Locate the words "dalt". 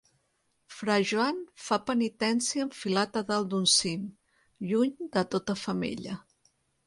3.29-3.51